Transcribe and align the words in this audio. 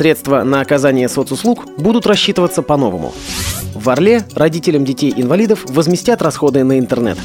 Средства 0.00 0.44
на 0.44 0.62
оказание 0.62 1.10
соцуслуг 1.10 1.66
будут 1.76 2.06
рассчитываться 2.06 2.62
по-новому. 2.62 3.12
В 3.74 3.90
Орле 3.90 4.24
родителям 4.34 4.82
детей-инвалидов 4.82 5.66
возместят 5.68 6.22
расходы 6.22 6.64
на 6.64 6.78
интернет. 6.78 7.18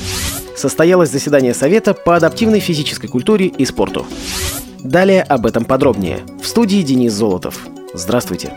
Состоялось 0.58 1.10
заседание 1.10 1.54
Совета 1.54 1.94
по 1.94 2.18
адаптивной 2.18 2.60
физической 2.60 3.08
культуре 3.08 3.46
и 3.46 3.64
спорту. 3.64 4.06
Далее 4.80 5.24
об 5.24 5.46
этом 5.46 5.64
подробнее. 5.64 6.20
В 6.44 6.48
студии 6.48 6.82
Денис 6.82 7.14
Золотов. 7.14 7.66
Здравствуйте. 7.94 8.52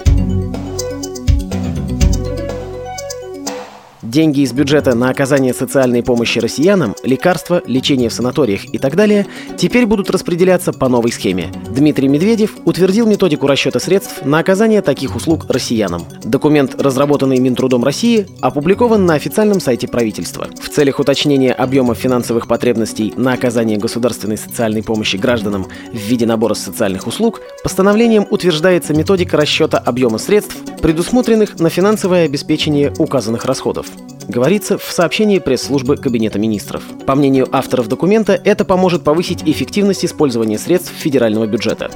Деньги 4.08 4.40
из 4.40 4.54
бюджета 4.54 4.94
на 4.94 5.10
оказание 5.10 5.52
социальной 5.52 6.02
помощи 6.02 6.38
россиянам, 6.38 6.96
лекарства, 7.04 7.60
лечение 7.66 8.08
в 8.08 8.14
санаториях 8.14 8.64
и 8.72 8.78
так 8.78 8.96
далее 8.96 9.26
теперь 9.58 9.84
будут 9.84 10.08
распределяться 10.08 10.72
по 10.72 10.88
новой 10.88 11.12
схеме. 11.12 11.52
Дмитрий 11.68 12.08
Медведев 12.08 12.56
утвердил 12.64 13.06
методику 13.06 13.46
расчета 13.46 13.80
средств 13.80 14.24
на 14.24 14.38
оказание 14.38 14.80
таких 14.80 15.14
услуг 15.14 15.44
россиянам. 15.50 16.06
Документ, 16.24 16.80
разработанный 16.80 17.38
Минтрудом 17.38 17.84
России, 17.84 18.26
опубликован 18.40 19.04
на 19.04 19.12
официальном 19.12 19.60
сайте 19.60 19.88
правительства. 19.88 20.48
В 20.58 20.70
целях 20.70 21.00
уточнения 21.00 21.52
объема 21.52 21.94
финансовых 21.94 22.48
потребностей 22.48 23.12
на 23.14 23.34
оказание 23.34 23.76
государственной 23.76 24.38
социальной 24.38 24.82
помощи 24.82 25.16
гражданам 25.16 25.66
в 25.92 25.98
виде 25.98 26.24
набора 26.24 26.54
социальных 26.54 27.06
услуг 27.06 27.42
постановлением 27.62 28.26
утверждается 28.30 28.94
методика 28.94 29.36
расчета 29.36 29.76
объема 29.76 30.16
средств, 30.16 30.56
предусмотренных 30.80 31.60
на 31.60 31.68
финансовое 31.68 32.24
обеспечение 32.24 32.94
указанных 32.98 33.44
расходов 33.44 33.86
говорится 34.28 34.78
в 34.78 34.84
сообщении 34.84 35.38
пресс-службы 35.38 35.96
Кабинета 35.96 36.38
министров. 36.38 36.84
По 37.06 37.14
мнению 37.14 37.48
авторов 37.50 37.88
документа, 37.88 38.40
это 38.44 38.64
поможет 38.64 39.02
повысить 39.02 39.42
эффективность 39.44 40.04
использования 40.04 40.58
средств 40.58 40.92
федерального 40.92 41.46
бюджета. 41.46 41.90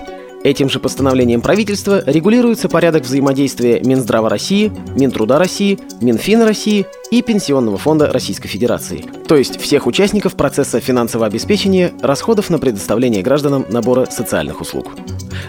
Этим 0.45 0.69
же 0.69 0.81
постановлением 0.81 1.41
правительства 1.41 2.03
регулируется 2.05 2.69
порядок 2.69 3.05
взаимодействия 3.05 3.81
Минздрава 3.81 4.29
России, 4.29 4.73
Минтруда 4.97 5.39
России, 5.39 5.79
Минфина 6.01 6.45
России 6.45 6.87
и 7.13 7.23
Пенсионного 7.23 7.79
фонда 7.79 8.09
Российской 8.13 8.49
Федерации, 8.49 9.05
то 9.29 9.37
есть 9.37 9.61
всех 9.61 9.87
участников 9.87 10.35
процесса 10.35 10.81
финансового 10.81 11.29
обеспечения 11.29 11.93
расходов 12.01 12.51
на 12.51 12.59
предоставление 12.59 13.23
гражданам 13.23 13.67
набора 13.69 14.07
социальных 14.07 14.61
услуг. 14.61 14.89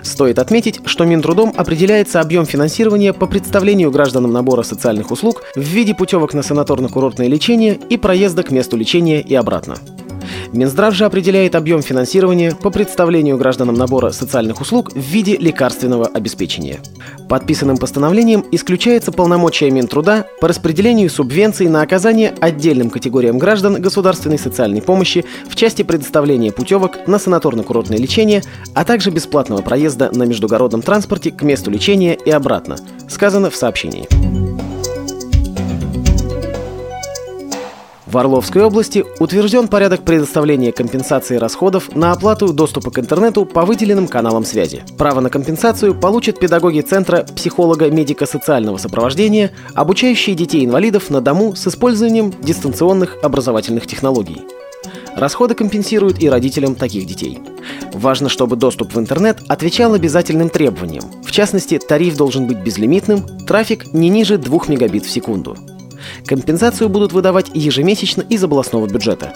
Стоит 0.03 0.37
отметить, 0.37 0.81
что 0.85 1.05
Минтрудом 1.05 1.53
определяется 1.55 2.19
объем 2.19 2.45
финансирования 2.45 3.13
по 3.13 3.25
представлению 3.25 3.89
гражданам 3.89 4.31
набора 4.31 4.63
социальных 4.63 5.11
услуг 5.11 5.43
в 5.55 5.61
виде 5.61 5.95
путевок 5.95 6.33
на 6.33 6.41
санаторно-курортное 6.41 7.27
лечение 7.27 7.79
и 7.89 7.97
проезда 7.97 8.43
к 8.43 8.51
месту 8.51 8.77
лечения 8.77 9.21
и 9.21 9.33
обратно. 9.33 9.77
Минздрав 10.53 10.93
же 10.93 11.05
определяет 11.05 11.55
объем 11.55 11.81
финансирования 11.81 12.53
по 12.53 12.69
представлению 12.69 13.37
гражданам 13.37 13.73
набора 13.73 14.11
социальных 14.11 14.61
услуг 14.61 14.93
в 14.93 14.99
виде 14.99 15.35
лекарственного 15.35 16.05
обеспечения. 16.05 16.79
Подписанным 17.27 17.77
постановлением 17.77 18.45
исключается 18.51 19.11
полномочия 19.11 19.71
Минтруда 19.71 20.27
по 20.39 20.47
распределению 20.47 21.09
субвенций 21.09 21.67
на 21.67 21.81
оказание 21.81 22.35
отдельным 22.39 22.91
категориям 22.91 23.39
граждан 23.39 23.81
государственной 23.81 24.37
социальной 24.37 24.83
помощи 24.83 25.25
в 25.49 25.55
части 25.55 25.81
предоставления 25.81 26.51
путевок 26.51 27.07
на 27.07 27.15
санаторно-курортное 27.15 27.97
лечение, 27.97 28.43
а 28.75 28.85
также 28.85 29.09
бесплатного 29.09 29.63
проезда 29.63 30.11
на 30.13 30.23
междугородном 30.23 30.83
транспорте 30.83 31.31
к 31.31 31.41
месту 31.41 31.71
лечения 31.71 32.13
и 32.13 32.29
обратно, 32.29 32.77
сказано 33.09 33.49
в 33.49 33.55
сообщении. 33.55 34.07
В 38.14 38.17
Орловской 38.19 38.61
области 38.61 39.03
утвержден 39.17 39.67
порядок 39.67 40.03
предоставления 40.03 40.72
компенсации 40.72 41.38
расходов 41.38 41.95
на 41.95 42.11
оплату 42.11 42.53
доступа 42.53 42.92
к 42.92 43.00
интернету 43.00 43.44
по 43.44 43.66
выделенным 43.66 44.08
каналам 44.08 44.45
связи. 44.45 44.83
Право 45.00 45.19
на 45.19 45.31
компенсацию 45.31 45.95
получат 45.95 46.39
педагоги 46.39 46.81
Центра 46.81 47.25
психолого-медико-социального 47.36 48.78
сопровождения, 48.78 49.50
обучающие 49.73 50.36
детей-инвалидов 50.36 51.09
на 51.09 51.22
дому 51.22 51.56
с 51.56 51.66
использованием 51.66 52.31
дистанционных 52.40 53.18
образовательных 53.23 53.88
технологий. 53.88 54.44
Расходы 55.16 55.56
компенсируют 55.56 56.22
и 56.22 56.29
родителям 56.29 56.75
таких 56.75 57.07
детей. 57.07 57.40
Важно, 57.94 58.29
чтобы 58.29 58.57
доступ 58.57 58.94
в 58.94 59.00
интернет 59.00 59.40
отвечал 59.47 59.96
обязательным 59.96 60.50
требованиям. 60.50 61.06
В 61.23 61.31
частности, 61.31 61.79
тариф 61.79 62.16
должен 62.16 62.46
быть 62.46 62.59
безлимитным, 62.59 63.25
трафик 63.47 63.91
не 63.91 64.09
ниже 64.09 64.38
2 64.38 64.59
мегабит 64.68 65.03
в 65.03 65.09
секунду. 65.09 65.57
Компенсацию 66.25 66.90
будут 66.90 67.14
выдавать 67.14 67.52
ежемесячно 67.53 68.22
из 68.22 68.44
областного 68.44 68.88
бюджета. 68.88 69.34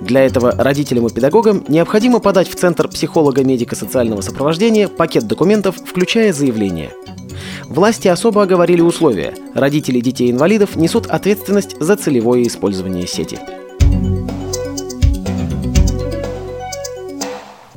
Для 0.00 0.24
этого 0.24 0.52
родителям 0.52 1.06
и 1.06 1.12
педагогам 1.12 1.64
необходимо 1.68 2.18
подать 2.20 2.48
в 2.48 2.54
Центр 2.54 2.88
психолого-медико-социального 2.88 4.20
сопровождения 4.20 4.88
пакет 4.88 5.26
документов, 5.26 5.76
включая 5.76 6.32
заявление. 6.32 6.92
Власти 7.64 8.08
особо 8.08 8.42
оговорили 8.42 8.80
условия. 8.80 9.34
Родители 9.54 10.00
детей-инвалидов 10.00 10.76
несут 10.76 11.06
ответственность 11.06 11.76
за 11.80 11.96
целевое 11.96 12.42
использование 12.46 13.06
сети. 13.06 13.38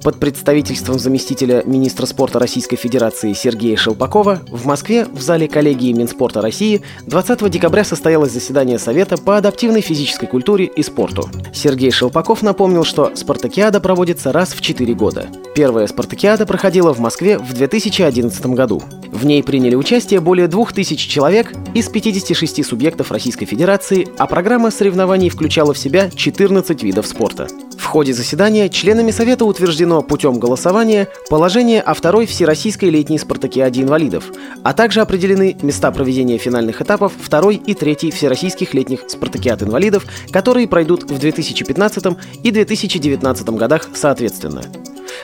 Под 0.10 0.20
представительством 0.20 0.98
заместителя 0.98 1.62
министра 1.68 2.08
спорта 2.08 2.40
Российской 2.40 2.78
Федерации 2.78 3.34
Сергея 3.34 3.78
Шелпакова 3.78 4.42
в 4.50 4.66
Москве 4.66 5.06
в 5.06 5.22
зале 5.22 5.48
коллегии 5.48 5.94
Минспорта 5.94 6.42
России 6.42 6.82
20 7.06 7.48
декабря 7.52 7.84
состоялось 7.84 8.32
заседание 8.32 8.80
Совета 8.80 9.18
по 9.18 9.38
адаптивной 9.38 9.82
физической 9.82 10.26
культуре 10.26 10.66
и 10.66 10.82
спорту. 10.82 11.30
Сергей 11.54 11.92
Шелпаков 11.92 12.42
напомнил, 12.42 12.86
что 12.86 13.12
спартакиада 13.14 13.80
проводится 13.80 14.32
раз 14.32 14.56
в 14.56 14.62
4 14.62 14.92
года. 14.96 15.28
Первая 15.54 15.86
спартакиада 15.86 16.48
проходила 16.48 16.92
в 16.92 16.98
Москве 16.98 17.38
в 17.38 17.54
2011 17.54 18.44
году. 18.48 18.82
В 19.12 19.28
ней 19.28 19.44
приняли 19.44 19.76
участие 19.76 20.22
более 20.22 20.48
2000 20.48 21.08
человек 21.08 21.54
из 21.76 21.88
56 21.88 22.66
субъектов 22.66 23.12
Российской 23.12 23.46
Федерации, 23.46 24.08
а 24.18 24.26
программа 24.26 24.72
соревнований 24.72 25.30
включала 25.30 25.76
в 25.76 25.78
себя 25.78 26.10
14 26.10 26.82
видов 26.82 27.06
спорта. 27.06 27.48
Ходе 27.90 28.14
заседания 28.14 28.70
членами 28.70 29.10
Совета 29.10 29.46
утверждено 29.46 30.04
путем 30.04 30.38
голосования 30.38 31.08
положение 31.28 31.82
о 31.82 31.96
второй 31.96 32.28
Всероссийской 32.28 32.92
летней 32.92 33.18
спартакиаде 33.18 33.82
инвалидов, 33.82 34.26
а 34.64 34.74
также 34.74 35.02
определены 35.02 35.58
места 35.64 35.90
проведения 35.90 36.38
финальных 36.38 36.84
этапов 36.84 37.14
второй 37.20 37.56
и 37.56 37.74
третьей 37.74 38.12
Всероссийских 38.12 38.76
летних 38.76 39.10
спартакиад 39.10 39.64
инвалидов, 39.64 40.06
которые 40.30 40.68
пройдут 40.68 41.10
в 41.10 41.18
2015 41.18 42.16
и 42.44 42.52
2019 42.52 43.50
годах 43.50 43.90
соответственно. 43.96 44.62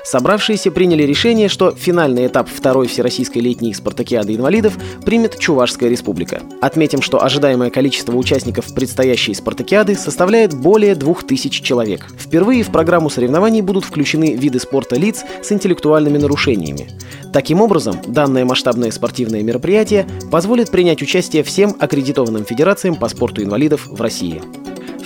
Собравшиеся 0.06 0.70
приняли 0.70 1.02
решение, 1.02 1.50
что 1.50 1.72
финальный 1.72 2.28
этап 2.28 2.48
второй 2.48 2.88
Всероссийской 2.88 3.42
летней 3.42 3.74
спартакиады 3.74 4.36
инвалидов 4.36 4.78
примет 5.04 5.40
Чувашская 5.40 5.90
республика. 5.90 6.44
Отметим, 6.62 7.02
что 7.02 7.24
ожидаемое 7.24 7.72
количество 7.72 8.16
участников 8.16 8.72
предстоящей 8.76 9.34
спартакиады 9.34 9.96
составляет 9.96 10.54
более 10.54 10.94
2000 10.94 11.64
человек. 11.64 12.06
Впервые 12.20 12.64
в 12.64 12.72
программу 12.72 13.10
соревнований 13.10 13.62
будут 13.62 13.84
включены 13.84 14.36
виды 14.36 14.60
спорта 14.60 14.96
лиц 14.96 15.24
с 15.42 15.52
интеллектуальными 15.52 16.20
нарушениями. 16.20 16.88
Таким 17.34 17.60
образом, 17.60 18.00
данное 18.06 18.46
масштабное 18.46 18.92
спортивное 18.92 19.42
мероприятие 19.42 20.08
позволит 20.32 20.70
принять 20.70 21.02
участие 21.02 21.42
всем 21.42 21.76
аккредитованным 21.80 22.46
федерациям 22.46 22.96
по 22.96 23.10
спорту 23.10 23.42
инвалидов 23.42 23.88
в 23.88 24.00
России. 24.00 24.42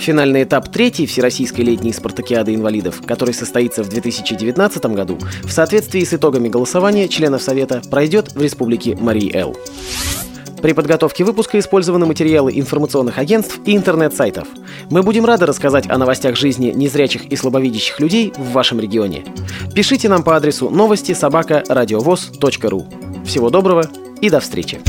Финальный 0.00 0.44
этап 0.44 0.70
третьей 0.70 1.04
Всероссийской 1.04 1.62
летней 1.62 1.92
спартакиады 1.92 2.54
инвалидов, 2.54 3.02
который 3.06 3.34
состоится 3.34 3.84
в 3.84 3.90
2019 3.90 4.86
году, 4.86 5.18
в 5.42 5.50
соответствии 5.50 6.02
с 6.02 6.14
итогами 6.14 6.48
голосования 6.48 7.06
членов 7.06 7.42
Совета 7.42 7.82
пройдет 7.90 8.32
в 8.32 8.40
Республике 8.40 8.96
Марий-Эл. 8.96 9.54
При 10.62 10.72
подготовке 10.72 11.22
выпуска 11.22 11.58
использованы 11.58 12.06
материалы 12.06 12.52
информационных 12.54 13.18
агентств 13.18 13.60
и 13.66 13.76
интернет-сайтов. 13.76 14.48
Мы 14.90 15.02
будем 15.02 15.26
рады 15.26 15.44
рассказать 15.44 15.88
о 15.90 15.98
новостях 15.98 16.34
жизни 16.34 16.72
незрячих 16.74 17.26
и 17.26 17.36
слабовидящих 17.36 18.00
людей 18.00 18.32
в 18.36 18.52
вашем 18.52 18.80
регионе. 18.80 19.24
Пишите 19.74 20.08
нам 20.08 20.22
по 20.22 20.34
адресу 20.34 20.70
новости 20.70 21.12
собака 21.12 21.62
ру. 21.68 22.86
Всего 23.26 23.50
доброго 23.50 23.90
и 24.22 24.30
до 24.30 24.40
встречи! 24.40 24.80